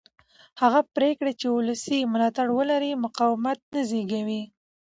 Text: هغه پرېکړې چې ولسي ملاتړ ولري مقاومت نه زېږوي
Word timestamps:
هغه 0.61 0.81
پرېکړې 0.95 1.33
چې 1.39 1.47
ولسي 1.57 1.99
ملاتړ 2.13 2.47
ولري 2.59 2.91
مقاومت 3.05 3.59
نه 3.73 3.81
زېږوي 3.89 4.43